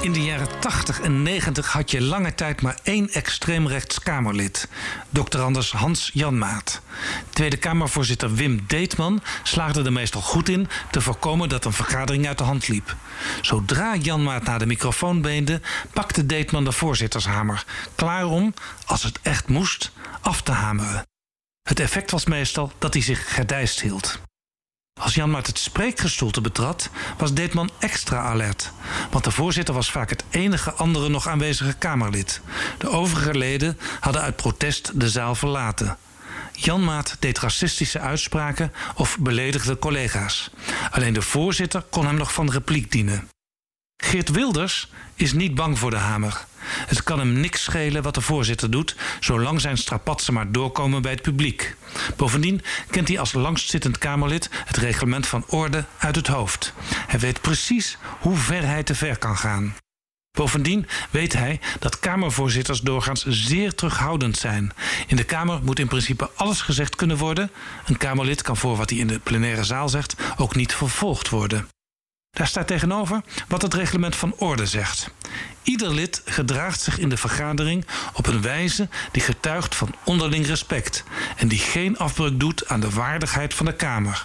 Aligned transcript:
In 0.00 0.12
de 0.12 0.22
jaren 0.22 0.60
80 0.60 1.00
en 1.00 1.22
90 1.22 1.72
had 1.72 1.90
je 1.90 2.00
lange 2.00 2.34
tijd 2.34 2.62
maar 2.62 2.78
één 2.82 3.10
extreemrechts 3.10 4.00
Kamerlid. 4.00 4.68
Dr. 5.10 5.40
Anders 5.40 5.72
Hans 5.72 6.10
Janmaat. 6.12 6.80
Tweede 7.30 7.56
Kamervoorzitter 7.56 8.34
Wim 8.34 8.64
Deetman 8.66 9.22
slaagde 9.42 9.84
er 9.84 9.92
meestal 9.92 10.20
goed 10.20 10.48
in 10.48 10.68
te 10.90 11.00
voorkomen 11.00 11.48
dat 11.48 11.64
een 11.64 11.72
vergadering 11.72 12.26
uit 12.26 12.38
de 12.38 12.44
hand 12.44 12.68
liep. 12.68 12.96
Zodra 13.40 13.96
Janmaat 13.96 14.44
naar 14.44 14.58
de 14.58 14.66
microfoon 14.66 15.20
beende, 15.20 15.60
pakte 15.92 16.26
Deetman 16.26 16.64
de 16.64 16.72
voorzittershamer. 16.72 17.64
Klaar 17.94 18.26
om, 18.26 18.54
als 18.86 19.02
het 19.02 19.18
echt 19.22 19.48
moest, 19.48 19.92
af 20.20 20.42
te 20.42 20.52
hameren. 20.52 21.06
Het 21.62 21.80
effect 21.80 22.10
was 22.10 22.24
meestal 22.24 22.72
dat 22.78 22.92
hij 22.92 23.02
zich 23.02 23.34
gedijst 23.34 23.80
hield. 23.80 24.18
Als 25.00 25.14
Jan 25.14 25.30
Maat 25.30 25.46
het 25.46 25.58
spreekgestoelte 25.58 26.40
betrad, 26.40 26.90
was 27.18 27.34
Deetman 27.34 27.70
extra 27.78 28.18
alert. 28.18 28.72
Want 29.10 29.24
de 29.24 29.30
voorzitter 29.30 29.74
was 29.74 29.90
vaak 29.90 30.10
het 30.10 30.24
enige 30.30 30.72
andere 30.72 31.08
nog 31.08 31.28
aanwezige 31.28 31.74
Kamerlid. 31.78 32.40
De 32.78 32.88
overige 32.88 33.38
leden 33.38 33.78
hadden 34.00 34.22
uit 34.22 34.36
protest 34.36 35.00
de 35.00 35.08
zaal 35.08 35.34
verlaten. 35.34 35.96
Jan 36.52 36.84
Maat 36.84 37.16
deed 37.18 37.38
racistische 37.38 38.00
uitspraken 38.00 38.72
of 38.94 39.18
beledigde 39.18 39.78
collega's. 39.78 40.50
Alleen 40.90 41.12
de 41.12 41.22
voorzitter 41.22 41.82
kon 41.90 42.06
hem 42.06 42.16
nog 42.16 42.32
van 42.32 42.50
repliek 42.50 42.92
dienen. 42.92 43.28
Geert 43.96 44.30
Wilders 44.30 44.90
is 45.14 45.32
niet 45.32 45.54
bang 45.54 45.78
voor 45.78 45.90
de 45.90 45.96
hamer. 45.96 46.44
Het 46.66 47.02
kan 47.02 47.18
hem 47.18 47.32
niks 47.32 47.62
schelen 47.62 48.02
wat 48.02 48.14
de 48.14 48.20
voorzitter 48.20 48.70
doet, 48.70 48.96
zolang 49.20 49.60
zijn 49.60 49.78
strapatsen 49.78 50.34
maar 50.34 50.52
doorkomen 50.52 51.02
bij 51.02 51.12
het 51.12 51.22
publiek. 51.22 51.76
Bovendien 52.16 52.62
kent 52.90 53.08
hij 53.08 53.18
als 53.18 53.32
langstzittend 53.32 53.98
Kamerlid 53.98 54.50
het 54.64 54.76
reglement 54.76 55.26
van 55.26 55.44
orde 55.48 55.84
uit 55.98 56.16
het 56.16 56.26
hoofd. 56.26 56.72
Hij 57.06 57.20
weet 57.20 57.40
precies 57.40 57.98
hoe 58.20 58.36
ver 58.36 58.66
hij 58.66 58.82
te 58.82 58.94
ver 58.94 59.18
kan 59.18 59.36
gaan. 59.36 59.74
Bovendien 60.36 60.86
weet 61.10 61.32
hij 61.32 61.60
dat 61.78 61.98
Kamervoorzitters 61.98 62.80
doorgaans 62.80 63.24
zeer 63.26 63.74
terughoudend 63.74 64.36
zijn. 64.36 64.72
In 65.06 65.16
de 65.16 65.24
Kamer 65.24 65.60
moet 65.62 65.78
in 65.78 65.88
principe 65.88 66.30
alles 66.34 66.60
gezegd 66.60 66.96
kunnen 66.96 67.16
worden. 67.16 67.50
Een 67.86 67.96
Kamerlid 67.96 68.42
kan 68.42 68.56
voor 68.56 68.76
wat 68.76 68.90
hij 68.90 68.98
in 68.98 69.06
de 69.06 69.18
plenaire 69.18 69.64
zaal 69.64 69.88
zegt 69.88 70.16
ook 70.36 70.54
niet 70.54 70.74
vervolgd 70.74 71.28
worden. 71.28 71.68
Daar 72.36 72.46
staat 72.46 72.66
tegenover 72.66 73.20
wat 73.48 73.62
het 73.62 73.74
reglement 73.74 74.16
van 74.16 74.34
orde 74.36 74.66
zegt. 74.66 75.10
Ieder 75.62 75.94
lid 75.94 76.22
gedraagt 76.24 76.80
zich 76.80 76.98
in 76.98 77.08
de 77.08 77.16
vergadering 77.16 77.86
op 78.12 78.26
een 78.26 78.42
wijze 78.42 78.88
die 79.12 79.22
getuigt 79.22 79.74
van 79.74 79.94
onderling 80.04 80.46
respect 80.46 81.04
en 81.36 81.48
die 81.48 81.58
geen 81.58 81.98
afbreuk 81.98 82.40
doet 82.40 82.68
aan 82.68 82.80
de 82.80 82.90
waardigheid 82.90 83.54
van 83.54 83.66
de 83.66 83.72
Kamer. 83.72 84.24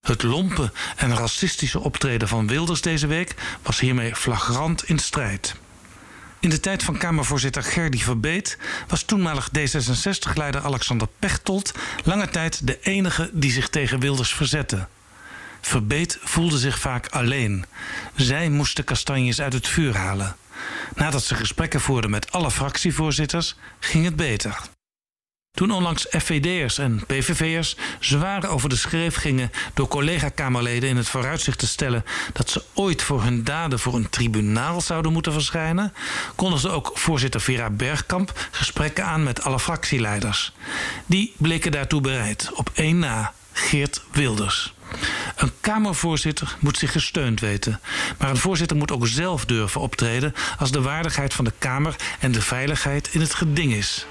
Het 0.00 0.22
lompe 0.22 0.72
en 0.96 1.16
racistische 1.16 1.80
optreden 1.80 2.28
van 2.28 2.46
Wilders 2.46 2.80
deze 2.80 3.06
week 3.06 3.34
was 3.62 3.80
hiermee 3.80 4.16
flagrant 4.16 4.84
in 4.84 4.98
strijd. 4.98 5.54
In 6.40 6.50
de 6.50 6.60
tijd 6.60 6.82
van 6.82 6.98
Kamervoorzitter 6.98 7.62
Gerdy 7.62 7.98
Verbeet 7.98 8.58
was 8.88 9.02
toenmalig 9.02 9.48
D66-leider 9.58 10.60
Alexander 10.60 11.08
Pechtold 11.18 11.74
lange 12.04 12.28
tijd 12.28 12.66
de 12.66 12.78
enige 12.80 13.30
die 13.32 13.52
zich 13.52 13.68
tegen 13.68 14.00
Wilders 14.00 14.34
verzette. 14.34 14.86
Verbeet 15.60 16.18
voelde 16.20 16.58
zich 16.58 16.78
vaak 16.78 17.06
alleen. 17.06 17.64
Zij 18.14 18.48
moest 18.48 18.76
de 18.76 18.82
kastanjes 18.82 19.40
uit 19.40 19.52
het 19.52 19.68
vuur 19.68 19.96
halen. 19.96 20.36
Nadat 20.94 21.22
ze 21.22 21.34
gesprekken 21.34 21.80
voerden 21.80 22.10
met 22.10 22.32
alle 22.32 22.50
fractievoorzitters, 22.50 23.56
ging 23.80 24.04
het 24.04 24.16
beter. 24.16 24.60
Toen 25.58 25.70
onlangs 25.70 26.06
FVD'ers 26.10 26.78
en 26.78 27.04
PVV'ers 27.06 27.76
zwaar 28.00 28.48
over 28.48 28.68
de 28.68 28.76
schreef 28.76 29.14
gingen 29.14 29.50
door 29.74 29.88
collega-Kamerleden 29.88 30.88
in 30.88 30.96
het 30.96 31.08
vooruitzicht 31.08 31.58
te 31.58 31.66
stellen 31.66 32.04
dat 32.32 32.50
ze 32.50 32.62
ooit 32.74 33.02
voor 33.02 33.22
hun 33.22 33.44
daden 33.44 33.78
voor 33.78 33.94
een 33.94 34.10
tribunaal 34.10 34.80
zouden 34.80 35.12
moeten 35.12 35.32
verschijnen, 35.32 35.94
kondigde 36.34 36.68
ook 36.68 36.90
voorzitter 36.94 37.40
Vera 37.40 37.70
Bergkamp 37.70 38.48
gesprekken 38.50 39.04
aan 39.04 39.22
met 39.22 39.42
alle 39.42 39.60
fractieleiders. 39.60 40.52
Die 41.06 41.34
bleken 41.36 41.72
daartoe 41.72 42.00
bereid, 42.00 42.50
op 42.54 42.70
één 42.74 42.98
na, 42.98 43.32
Geert 43.52 44.02
Wilders. 44.12 44.74
Een 45.48 45.54
Kamervoorzitter 45.60 46.56
moet 46.58 46.78
zich 46.78 46.92
gesteund 46.92 47.40
weten. 47.40 47.80
Maar 48.18 48.30
een 48.30 48.36
voorzitter 48.36 48.76
moet 48.76 48.92
ook 48.92 49.06
zelf 49.06 49.44
durven 49.44 49.80
optreden 49.80 50.34
als 50.58 50.70
de 50.70 50.80
waardigheid 50.80 51.34
van 51.34 51.44
de 51.44 51.52
Kamer 51.58 51.96
en 52.20 52.32
de 52.32 52.42
veiligheid 52.42 53.08
in 53.12 53.20
het 53.20 53.34
geding 53.34 53.72
is. 53.72 54.06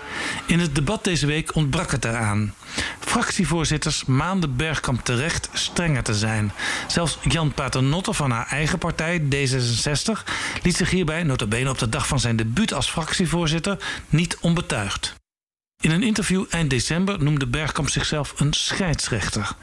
In 0.45 0.59
het 0.59 0.75
debat 0.75 1.03
deze 1.03 1.25
week 1.25 1.55
ontbrak 1.55 1.91
het 1.91 2.01
daaraan. 2.01 2.53
Fractievoorzitters 2.99 4.05
maanden 4.05 4.55
Bergkamp 4.55 5.05
terecht 5.05 5.49
strenger 5.53 6.03
te 6.03 6.15
zijn. 6.15 6.51
Zelfs 6.87 7.17
Jan 7.21 7.51
Paternotte 7.51 8.13
van 8.13 8.31
haar 8.31 8.47
eigen 8.47 8.77
partij, 8.77 9.19
D66, 9.19 10.23
liet 10.63 10.75
zich 10.75 10.89
hierbij, 10.89 11.23
notabene 11.23 11.69
op 11.69 11.79
de 11.79 11.89
dag 11.89 12.07
van 12.07 12.19
zijn 12.19 12.35
debuut 12.35 12.73
als 12.73 12.89
fractievoorzitter, 12.89 13.77
niet 14.09 14.37
onbetuigd. 14.41 15.15
In 15.83 15.91
een 15.91 16.03
interview 16.03 16.45
eind 16.49 16.69
december 16.69 17.23
noemde 17.23 17.47
Bergkamp 17.47 17.89
zichzelf 17.89 18.39
een 18.39 18.53
scheidsrechter. 18.53 19.55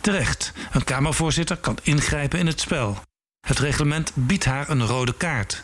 Terecht, 0.00 0.52
een 0.72 0.84
Kamervoorzitter 0.84 1.56
kan 1.56 1.78
ingrijpen 1.82 2.38
in 2.38 2.46
het 2.46 2.60
spel. 2.60 3.02
Het 3.46 3.58
reglement 3.58 4.12
biedt 4.14 4.44
haar 4.44 4.68
een 4.68 4.86
rode 4.86 5.14
kaart. 5.14 5.62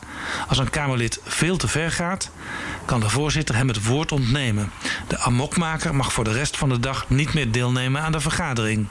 Als 0.48 0.58
een 0.58 0.70
Kamerlid 0.70 1.20
veel 1.24 1.56
te 1.56 1.68
ver 1.68 1.92
gaat, 1.92 2.30
kan 2.84 3.00
de 3.00 3.08
voorzitter 3.08 3.54
hem 3.54 3.68
het 3.68 3.84
woord 3.84 4.12
ontnemen. 4.12 4.70
De 5.08 5.18
amokmaker 5.18 5.94
mag 5.94 6.12
voor 6.12 6.24
de 6.24 6.32
rest 6.32 6.56
van 6.56 6.68
de 6.68 6.80
dag 6.80 7.10
niet 7.10 7.34
meer 7.34 7.52
deelnemen 7.52 8.02
aan 8.02 8.12
de 8.12 8.20
vergadering. 8.20 8.88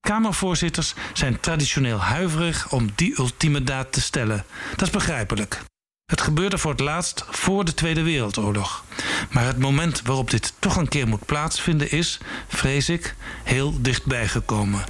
Kamervoorzitters 0.00 0.94
zijn 1.12 1.40
traditioneel 1.40 1.98
huiverig 1.98 2.70
om 2.70 2.90
die 2.94 3.18
ultieme 3.18 3.64
daad 3.64 3.92
te 3.92 4.00
stellen. 4.00 4.44
Dat 4.70 4.82
is 4.82 4.90
begrijpelijk. 4.90 5.62
Het 6.08 6.20
gebeurde 6.20 6.58
voor 6.58 6.70
het 6.70 6.80
laatst 6.80 7.24
voor 7.30 7.64
de 7.64 7.74
Tweede 7.74 8.02
Wereldoorlog. 8.02 8.84
Maar 9.30 9.46
het 9.46 9.58
moment 9.58 10.02
waarop 10.02 10.30
dit 10.30 10.52
toch 10.58 10.76
een 10.76 10.88
keer 10.88 11.08
moet 11.08 11.26
plaatsvinden 11.26 11.90
is, 11.90 12.18
vrees 12.46 12.88
ik, 12.88 13.14
heel 13.44 13.74
dichtbij 13.80 14.28
gekomen. 14.28 14.84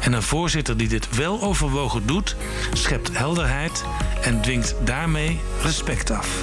En 0.00 0.12
een 0.12 0.22
voorzitter 0.22 0.76
die 0.76 0.88
dit 0.88 1.16
wel 1.16 1.42
overwogen 1.42 2.06
doet, 2.06 2.36
schept 2.72 3.18
helderheid 3.18 3.84
en 4.22 4.40
dwingt 4.40 4.74
daarmee 4.84 5.40
respect 5.62 6.10
af. 6.10 6.42